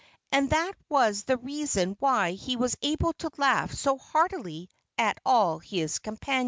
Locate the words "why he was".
1.99-2.75